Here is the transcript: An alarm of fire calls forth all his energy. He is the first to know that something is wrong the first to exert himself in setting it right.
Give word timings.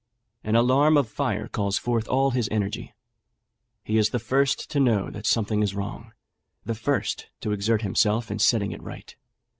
An 0.43 0.55
alarm 0.55 0.97
of 0.97 1.07
fire 1.07 1.47
calls 1.47 1.77
forth 1.77 2.07
all 2.07 2.31
his 2.31 2.49
energy. 2.49 2.95
He 3.83 3.99
is 3.99 4.09
the 4.09 4.17
first 4.17 4.67
to 4.71 4.79
know 4.79 5.11
that 5.11 5.27
something 5.27 5.61
is 5.61 5.75
wrong 5.75 6.13
the 6.65 6.73
first 6.73 7.27
to 7.41 7.51
exert 7.51 7.83
himself 7.83 8.31
in 8.31 8.39
setting 8.39 8.71
it 8.71 8.81
right. 8.81 9.15